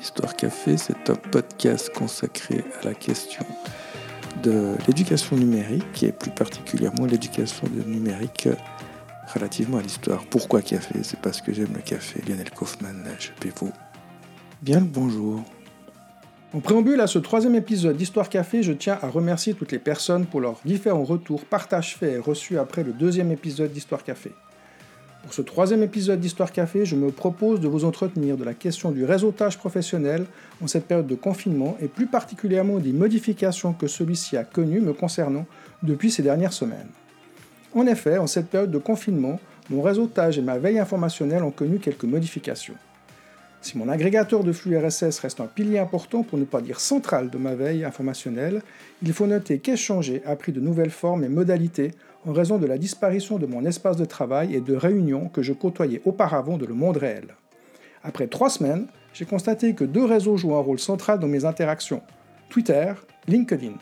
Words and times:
Histoire 0.00 0.34
Café, 0.34 0.78
c'est 0.78 1.10
un 1.10 1.14
podcast 1.14 1.92
consacré 1.92 2.64
à 2.80 2.86
la 2.86 2.94
question 2.94 3.44
de 4.42 4.74
l'éducation 4.86 5.36
numérique 5.36 6.02
et 6.02 6.10
plus 6.10 6.30
particulièrement 6.30 7.04
l'éducation 7.04 7.68
numérique 7.86 8.48
relativement 9.34 9.76
à 9.76 9.82
l'histoire. 9.82 10.24
Pourquoi 10.30 10.62
café? 10.62 11.02
C'est 11.02 11.20
parce 11.20 11.42
que 11.42 11.52
j'aime 11.52 11.74
le 11.74 11.82
café. 11.82 12.22
Lionel 12.26 12.50
Kaufmann, 12.50 13.04
HPV. 13.04 13.72
Bien 14.62 14.80
le 14.80 14.86
bonjour. 14.86 15.44
En 16.54 16.60
préambule 16.60 17.00
à 17.02 17.06
ce 17.06 17.18
troisième 17.18 17.54
épisode 17.54 17.96
d'Histoire 17.96 18.28
Café, 18.30 18.62
je 18.62 18.72
tiens 18.72 18.98
à 19.02 19.08
remercier 19.08 19.52
toutes 19.52 19.70
les 19.70 19.78
personnes 19.78 20.24
pour 20.24 20.40
leurs 20.40 20.60
différents 20.64 21.04
retours, 21.04 21.44
partages 21.44 21.96
faits 21.96 22.14
et 22.14 22.18
reçus 22.18 22.58
après 22.58 22.82
le 22.82 22.92
deuxième 22.92 23.30
épisode 23.30 23.70
d'Histoire 23.70 24.02
Café. 24.02 24.32
Pour 25.22 25.34
ce 25.34 25.42
troisième 25.42 25.82
épisode 25.82 26.18
d'Histoire 26.18 26.50
Café, 26.50 26.86
je 26.86 26.96
me 26.96 27.10
propose 27.10 27.60
de 27.60 27.68
vous 27.68 27.84
entretenir 27.84 28.36
de 28.36 28.44
la 28.44 28.54
question 28.54 28.90
du 28.90 29.04
réseautage 29.04 29.58
professionnel 29.58 30.24
en 30.62 30.66
cette 30.66 30.86
période 30.86 31.06
de 31.06 31.14
confinement 31.14 31.76
et 31.80 31.88
plus 31.88 32.06
particulièrement 32.06 32.78
des 32.78 32.92
modifications 32.92 33.74
que 33.74 33.86
celui-ci 33.86 34.36
a 34.36 34.44
connues 34.44 34.80
me 34.80 34.94
concernant 34.94 35.46
depuis 35.82 36.10
ces 36.10 36.22
dernières 36.22 36.54
semaines. 36.54 36.88
En 37.74 37.86
effet, 37.86 38.16
en 38.16 38.26
cette 38.26 38.48
période 38.48 38.70
de 38.70 38.78
confinement, 38.78 39.38
mon 39.68 39.82
réseautage 39.82 40.38
et 40.38 40.42
ma 40.42 40.58
veille 40.58 40.78
informationnelle 40.78 41.44
ont 41.44 41.52
connu 41.52 41.78
quelques 41.78 42.04
modifications. 42.04 42.74
Si 43.62 43.76
mon 43.76 43.90
agrégateur 43.90 44.42
de 44.42 44.52
flux 44.52 44.76
RSS 44.78 45.18
reste 45.20 45.40
un 45.40 45.46
pilier 45.46 45.78
important, 45.78 46.22
pour 46.22 46.38
ne 46.38 46.44
pas 46.44 46.62
dire 46.62 46.80
central, 46.80 47.28
de 47.28 47.36
ma 47.36 47.54
veille 47.54 47.84
informationnelle, 47.84 48.62
il 49.02 49.12
faut 49.12 49.26
noter 49.26 49.58
qu'échanger 49.58 50.22
a 50.24 50.34
pris 50.34 50.50
de 50.50 50.60
nouvelles 50.60 50.90
formes 50.90 51.24
et 51.24 51.28
modalités 51.28 51.92
en 52.26 52.32
raison 52.32 52.58
de 52.58 52.66
la 52.66 52.78
disparition 52.78 53.38
de 53.38 53.46
mon 53.46 53.64
espace 53.64 53.96
de 53.96 54.04
travail 54.04 54.54
et 54.54 54.60
de 54.60 54.74
réunions 54.74 55.28
que 55.28 55.42
je 55.42 55.52
côtoyais 55.52 56.02
auparavant 56.04 56.58
de 56.58 56.66
le 56.66 56.74
monde 56.74 56.98
réel. 56.98 57.34
Après 58.02 58.26
trois 58.26 58.50
semaines, 58.50 58.86
j'ai 59.12 59.24
constaté 59.24 59.74
que 59.74 59.84
deux 59.84 60.04
réseaux 60.04 60.36
jouent 60.36 60.54
un 60.54 60.60
rôle 60.60 60.78
central 60.78 61.18
dans 61.18 61.28
mes 61.28 61.44
interactions 61.44 62.02
Twitter, 62.48 62.92
LinkedIn. 63.26 63.74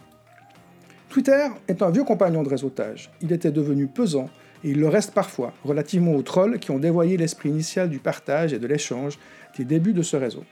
Twitter 1.08 1.46
est 1.68 1.82
un 1.82 1.90
vieux 1.90 2.04
compagnon 2.04 2.42
de 2.42 2.48
réseautage. 2.48 3.10
Il 3.22 3.32
était 3.32 3.50
devenu 3.50 3.86
pesant 3.86 4.28
et 4.62 4.70
il 4.70 4.80
le 4.80 4.88
reste 4.88 5.14
parfois, 5.14 5.52
relativement 5.64 6.14
aux 6.14 6.22
trolls 6.22 6.58
qui 6.58 6.70
ont 6.70 6.78
dévoyé 6.78 7.16
l'esprit 7.16 7.48
initial 7.48 7.88
du 7.88 7.98
partage 7.98 8.52
et 8.52 8.58
de 8.58 8.66
l'échange 8.66 9.18
des 9.56 9.64
débuts 9.64 9.94
de 9.94 10.02
ce 10.02 10.16
réseau. 10.16 10.44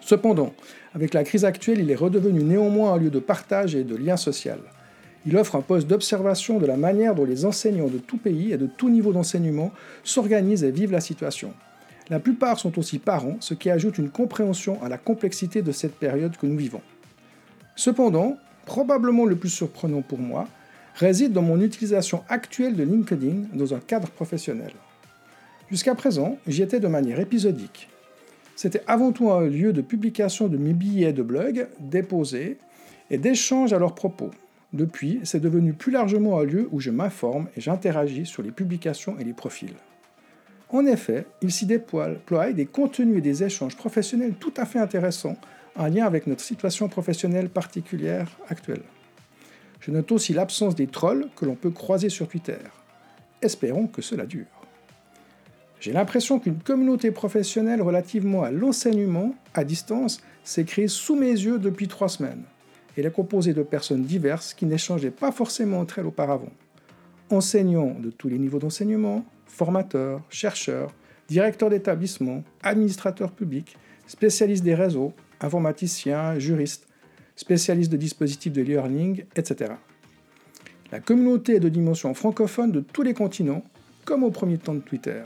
Cependant, 0.00 0.52
avec 0.94 1.14
la 1.14 1.24
crise 1.24 1.44
actuelle, 1.44 1.80
il 1.80 1.90
est 1.90 1.96
redevenu 1.96 2.42
néanmoins 2.42 2.92
un 2.92 2.98
lieu 2.98 3.10
de 3.10 3.18
partage 3.18 3.74
et 3.74 3.82
de 3.82 3.96
lien 3.96 4.16
social. 4.16 4.58
Il 5.26 5.36
offre 5.36 5.56
un 5.56 5.60
poste 5.60 5.88
d'observation 5.88 6.58
de 6.58 6.66
la 6.66 6.76
manière 6.76 7.16
dont 7.16 7.24
les 7.24 7.44
enseignants 7.44 7.88
de 7.88 7.98
tout 7.98 8.16
pays 8.16 8.52
et 8.52 8.56
de 8.56 8.66
tout 8.66 8.88
niveau 8.88 9.12
d'enseignement 9.12 9.72
s'organisent 10.04 10.62
et 10.62 10.70
vivent 10.70 10.92
la 10.92 11.00
situation. 11.00 11.52
La 12.08 12.20
plupart 12.20 12.60
sont 12.60 12.78
aussi 12.78 13.00
parents, 13.00 13.36
ce 13.40 13.54
qui 13.54 13.68
ajoute 13.68 13.98
une 13.98 14.10
compréhension 14.10 14.80
à 14.84 14.88
la 14.88 14.98
complexité 14.98 15.62
de 15.62 15.72
cette 15.72 15.96
période 15.96 16.36
que 16.36 16.46
nous 16.46 16.56
vivons. 16.56 16.80
Cependant, 17.74 18.36
probablement 18.64 19.24
le 19.24 19.34
plus 19.34 19.48
surprenant 19.48 20.02
pour 20.02 20.18
moi, 20.18 20.46
réside 20.94 21.32
dans 21.32 21.42
mon 21.42 21.60
utilisation 21.60 22.22
actuelle 22.28 22.76
de 22.76 22.84
LinkedIn 22.84 23.48
dans 23.52 23.74
un 23.74 23.80
cadre 23.80 24.08
professionnel. 24.08 24.70
Jusqu'à 25.68 25.96
présent, 25.96 26.38
j'y 26.46 26.62
étais 26.62 26.78
de 26.78 26.86
manière 26.86 27.18
épisodique. 27.18 27.88
C'était 28.54 28.82
avant 28.86 29.10
tout 29.10 29.32
un 29.32 29.46
lieu 29.46 29.72
de 29.72 29.82
publication 29.82 30.46
de 30.46 30.56
mes 30.56 30.72
billets 30.72 31.12
de 31.12 31.22
blog 31.22 31.66
déposés 31.80 32.58
et 33.10 33.18
d'échanges 33.18 33.72
à 33.72 33.78
leur 33.78 33.96
propos. 33.96 34.30
Depuis, 34.76 35.20
c'est 35.24 35.40
devenu 35.40 35.72
plus 35.72 35.90
largement 35.90 36.38
un 36.38 36.44
lieu 36.44 36.68
où 36.70 36.80
je 36.80 36.90
m'informe 36.90 37.48
et 37.56 37.62
j'interagis 37.62 38.26
sur 38.26 38.42
les 38.42 38.50
publications 38.50 39.18
et 39.18 39.24
les 39.24 39.32
profils. 39.32 39.74
En 40.68 40.84
effet, 40.84 41.24
il 41.40 41.50
s'y 41.50 41.64
déploie 41.64 42.10
des 42.52 42.66
contenus 42.66 43.16
et 43.16 43.22
des 43.22 43.42
échanges 43.42 43.74
professionnels 43.74 44.34
tout 44.38 44.52
à 44.58 44.66
fait 44.66 44.78
intéressants 44.78 45.38
en 45.76 45.86
lien 45.86 46.04
avec 46.04 46.26
notre 46.26 46.42
situation 46.42 46.90
professionnelle 46.90 47.48
particulière 47.48 48.28
actuelle. 48.50 48.82
Je 49.80 49.92
note 49.92 50.12
aussi 50.12 50.34
l'absence 50.34 50.74
des 50.74 50.88
trolls 50.88 51.30
que 51.36 51.46
l'on 51.46 51.54
peut 51.54 51.70
croiser 51.70 52.10
sur 52.10 52.28
Twitter. 52.28 52.58
Espérons 53.40 53.86
que 53.86 54.02
cela 54.02 54.26
dure. 54.26 54.44
J'ai 55.80 55.92
l'impression 55.92 56.38
qu'une 56.38 56.58
communauté 56.58 57.12
professionnelle 57.12 57.80
relativement 57.80 58.42
à 58.42 58.50
l'enseignement 58.50 59.34
à 59.54 59.64
distance 59.64 60.20
s'est 60.44 60.64
créée 60.64 60.88
sous 60.88 61.16
mes 61.16 61.30
yeux 61.30 61.58
depuis 61.58 61.88
trois 61.88 62.10
semaines. 62.10 62.42
Elle 62.96 63.06
est 63.06 63.12
composée 63.12 63.52
de 63.52 63.62
personnes 63.62 64.04
diverses 64.04 64.54
qui 64.54 64.64
n'échangeaient 64.64 65.10
pas 65.10 65.30
forcément 65.30 65.80
entre 65.80 65.98
elles 65.98 66.06
auparavant. 66.06 66.52
Enseignants 67.30 67.94
de 67.98 68.10
tous 68.10 68.28
les 68.28 68.38
niveaux 68.38 68.58
d'enseignement, 68.58 69.24
formateurs, 69.46 70.22
chercheurs, 70.30 70.94
directeurs 71.28 71.70
d'établissement, 71.70 72.42
administrateurs 72.62 73.32
publics, 73.32 73.76
spécialistes 74.06 74.64
des 74.64 74.74
réseaux, 74.74 75.12
informaticiens, 75.40 76.38
juristes, 76.38 76.86
spécialistes 77.34 77.92
de 77.92 77.98
dispositifs 77.98 78.52
de 78.52 78.62
learning, 78.62 79.24
etc. 79.34 79.72
La 80.90 81.00
communauté 81.00 81.56
est 81.56 81.60
de 81.60 81.68
dimension 81.68 82.14
francophone 82.14 82.72
de 82.72 82.80
tous 82.80 83.02
les 83.02 83.12
continents, 83.12 83.64
comme 84.04 84.22
au 84.22 84.30
premier 84.30 84.56
temps 84.56 84.74
de 84.74 84.80
Twitter. 84.80 85.22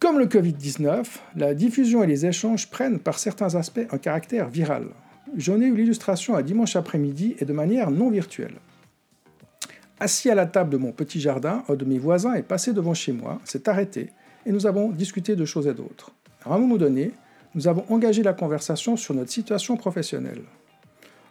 Comme 0.00 0.18
le 0.18 0.26
Covid-19, 0.26 1.04
la 1.36 1.54
diffusion 1.54 2.02
et 2.02 2.06
les 2.06 2.24
échanges 2.24 2.68
prennent 2.70 2.98
par 2.98 3.18
certains 3.18 3.54
aspects 3.54 3.86
un 3.90 3.98
caractère 3.98 4.48
viral 4.48 4.88
j'en 5.36 5.60
ai 5.60 5.66
eu 5.66 5.74
l'illustration 5.74 6.34
à 6.34 6.42
dimanche 6.42 6.76
après-midi 6.76 7.36
et 7.38 7.44
de 7.44 7.52
manière 7.52 7.90
non 7.90 8.10
virtuelle. 8.10 8.56
Assis 9.98 10.30
à 10.30 10.34
la 10.34 10.46
table 10.46 10.70
de 10.70 10.76
mon 10.78 10.92
petit 10.92 11.20
jardin, 11.20 11.62
un 11.68 11.74
de 11.74 11.84
mes 11.84 11.98
voisins 11.98 12.34
est 12.34 12.42
passé 12.42 12.72
devant 12.72 12.94
chez 12.94 13.12
moi, 13.12 13.40
s'est 13.44 13.68
arrêté, 13.68 14.10
et 14.46 14.52
nous 14.52 14.66
avons 14.66 14.88
discuté 14.90 15.36
de 15.36 15.44
choses 15.44 15.66
et 15.66 15.74
d'autres. 15.74 16.12
À 16.44 16.54
un 16.54 16.58
moment 16.58 16.76
donné, 16.76 17.12
nous 17.54 17.68
avons 17.68 17.84
engagé 17.90 18.22
la 18.22 18.32
conversation 18.32 18.96
sur 18.96 19.14
notre 19.14 19.30
situation 19.30 19.76
professionnelle. 19.76 20.42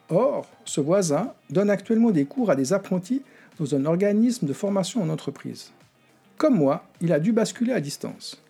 Or, 0.09 0.47
ce 0.65 0.81
voisin 0.81 1.33
donne 1.49 1.69
actuellement 1.69 2.11
des 2.11 2.25
cours 2.25 2.51
à 2.51 2.55
des 2.55 2.73
apprentis 2.73 3.23
dans 3.59 3.75
un 3.75 3.85
organisme 3.85 4.45
de 4.45 4.53
formation 4.53 5.01
en 5.01 5.09
entreprise. 5.09 5.71
Comme 6.37 6.55
moi, 6.55 6.83
il 7.01 7.11
a 7.11 7.19
dû 7.19 7.31
basculer 7.31 7.73
à 7.73 7.81
distance. 7.81 8.41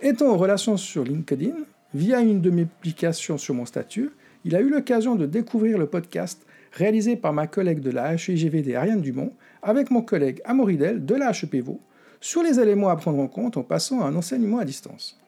Étant 0.00 0.30
en 0.30 0.36
relation 0.36 0.76
sur 0.76 1.04
LinkedIn, 1.04 1.54
via 1.94 2.20
une 2.20 2.40
de 2.40 2.50
mes 2.50 2.66
publications 2.66 3.38
sur 3.38 3.54
mon 3.54 3.64
statut, 3.64 4.10
il 4.46 4.54
a 4.54 4.60
eu 4.60 4.68
l'occasion 4.68 5.16
de 5.16 5.26
découvrir 5.26 5.76
le 5.76 5.86
podcast 5.86 6.46
réalisé 6.70 7.16
par 7.16 7.32
ma 7.32 7.48
collègue 7.48 7.80
de 7.80 7.90
la 7.90 8.14
HEGVD 8.14 8.76
Ariane 8.76 9.00
Dumont 9.00 9.32
avec 9.60 9.90
mon 9.90 10.02
collègue 10.02 10.40
Amoridel 10.44 11.04
de 11.04 11.16
la 11.16 11.30
HEPVO 11.30 11.80
sur 12.20 12.44
les 12.44 12.60
éléments 12.60 12.88
à 12.88 12.94
prendre 12.94 13.18
en 13.18 13.26
compte 13.26 13.56
en 13.56 13.64
passant 13.64 14.02
à 14.02 14.04
un 14.04 14.14
enseignement 14.14 14.58
à 14.58 14.64
distance. 14.64 15.18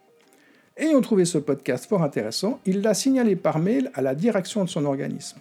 Ayant 0.77 1.01
trouvé 1.01 1.25
ce 1.25 1.39
podcast 1.39 1.87
fort 1.87 2.05
intéressant, 2.05 2.61
il 2.65 2.81
l'a 2.81 2.95
signalé 2.95 3.35
par 3.35 3.59
mail 3.59 3.91
à 3.95 4.03
la 4.03 4.15
direction 4.15 4.63
de 4.63 4.69
son 4.69 4.85
organisme. 4.85 5.39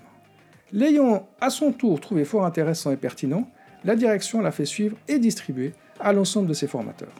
L'ayant 0.71 1.29
à 1.39 1.51
son 1.51 1.71
tour 1.71 2.01
trouvé 2.01 2.25
fort 2.25 2.45
intéressant 2.45 2.89
et 2.89 2.97
pertinent, 2.97 3.47
la 3.85 3.95
direction 3.95 4.41
l'a 4.41 4.51
fait 4.51 4.65
suivre 4.65 4.97
et 5.07 5.19
distribuer 5.19 5.73
à 5.99 6.13
l'ensemble 6.13 6.47
de 6.47 6.55
ses 6.55 6.65
formateurs. 6.65 7.13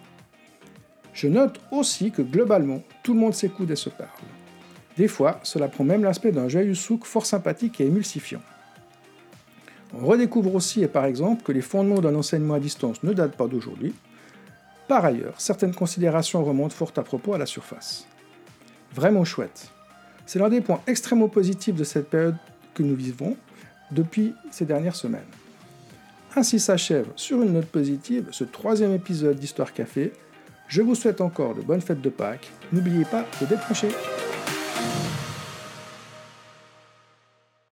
Je 1.14 1.28
note 1.28 1.60
aussi 1.72 2.10
que 2.10 2.24
globalement, 2.24 2.82
tout 3.04 3.14
le 3.14 3.20
monde 3.20 3.36
s'écoute 3.36 3.70
et 3.70 3.76
se 3.76 3.90
parle. 3.90 4.37
Des 4.98 5.08
fois, 5.08 5.40
cela 5.44 5.68
prend 5.68 5.84
même 5.84 6.04
l'aspect 6.04 6.32
d'un 6.32 6.50
joyeux 6.50 6.74
souk 6.74 7.06
fort 7.06 7.26
sympathique 7.26 7.80
et 7.80 7.86
émulsifiant. 7.86 8.42
On 9.94 10.06
redécouvre 10.06 10.56
aussi, 10.56 10.84
et 10.84 10.88
par 10.88 11.06
exemple, 11.06 11.44
que 11.44 11.52
les 11.52 11.62
fondements 11.62 12.02
d'un 12.02 12.16
enseignement 12.16 12.56
à 12.56 12.60
distance 12.60 13.04
ne 13.04 13.14
datent 13.14 13.38
pas 13.38 13.48
d'aujourd'hui. 13.48 13.94
Par 14.88 15.06
ailleurs, 15.06 15.40
certaines 15.40 15.74
considérations 15.74 16.44
remontent 16.44 16.76
fort 16.76 16.92
à 16.98 17.04
propos 17.04 17.34
à 17.34 17.38
la 17.38 17.46
surface. 17.46 18.08
Vraiment 18.94 19.24
chouette. 19.24 19.70
C'est 20.26 20.40
l'un 20.40 20.50
des 20.50 20.62
points 20.62 20.82
extrêmement 20.88 21.30
positifs 21.30 21.76
de 21.76 21.84
cette 21.84 22.10
période 22.10 22.36
que 22.74 22.84
nous 22.84 22.96
vivons 22.96 23.38
depuis 23.92 24.34
ces 24.52 24.66
dernières 24.66 24.96
semaines. 24.96 25.22
Ainsi 26.36 26.60
s'achève 26.60 27.08
sur 27.16 27.42
une 27.42 27.54
note 27.54 27.68
positive 27.68 28.28
ce 28.32 28.44
troisième 28.44 28.94
épisode 28.94 29.40
d'Histoire 29.40 29.74
Café. 29.74 30.12
Je 30.68 30.82
vous 30.82 30.96
souhaite 30.96 31.22
encore 31.22 31.56
de 31.56 31.62
bonnes 31.62 31.82
fêtes 31.82 32.02
de 32.02 32.10
Pâques. 32.10 32.52
N'oubliez 32.74 33.06
pas 33.06 33.26
de 33.42 33.46
décrocher. 33.46 33.90